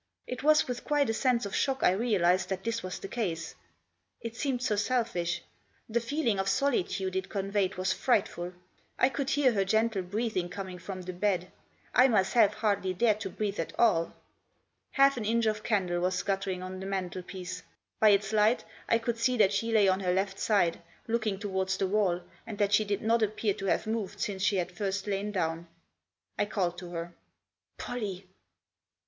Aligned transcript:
It 0.25 0.41
was 0.41 0.67
with 0.67 0.83
quite 0.83 1.11
a 1.11 1.13
sense 1.13 1.45
of 1.45 1.55
shock 1.55 1.83
I 1.83 1.91
realised 1.91 2.49
that 2.49 2.63
this 2.63 2.81
was 2.81 2.97
the 2.97 3.07
case. 3.07 3.53
It 4.19 4.35
seemed 4.35 4.63
so 4.63 4.75
selfish. 4.75 5.43
The 5.87 5.99
feeling 6.01 6.39
of 6.39 6.49
solitude 6.49 7.15
it 7.15 7.29
conveyed 7.29 7.75
was 7.75 7.93
frightful. 7.93 8.51
I 8.97 9.09
could 9.09 9.29
hear 9.29 9.53
her 9.53 9.63
gentle 9.63 10.01
breathing 10.01 10.49
coming 10.49 10.79
from 10.79 11.03
the 11.03 11.13
bed; 11.13 11.51
I 11.93 12.07
myself 12.07 12.55
hardly 12.55 12.95
dared 12.95 13.19
to 13.19 13.29
breathe 13.29 13.59
at 13.59 13.77
all. 13.79 14.15
Half 14.93 15.17
an 15.17 15.25
inch 15.25 15.45
of 15.45 15.61
candle 15.61 16.01
was 16.01 16.23
guttering 16.23 16.63
on 16.63 16.79
the 16.79 16.87
mantelpiece. 16.87 17.61
By 17.99 18.09
its 18.09 18.33
light 18.33 18.65
I 18.89 18.97
could 18.97 19.19
see 19.19 19.37
that 19.37 19.53
she 19.53 19.71
lay 19.71 19.87
on 19.87 19.99
her 19.99 20.15
left 20.15 20.39
side, 20.39 20.81
looking 21.07 21.37
to 21.41 21.47
wards 21.47 21.77
the 21.77 21.85
wall, 21.85 22.21
and 22.47 22.57
that 22.57 22.73
she 22.73 22.83
did 22.85 23.03
not 23.03 23.21
appear 23.21 23.53
to 23.53 23.67
have 23.67 23.85
moved 23.85 24.19
since 24.19 24.41
she 24.41 24.55
had 24.55 24.71
first 24.71 25.05
lain 25.05 25.31
down. 25.31 25.67
I 26.39 26.45
called 26.47 26.79
to 26.79 26.89
her:" 26.89 27.13
Pollie 27.77 28.25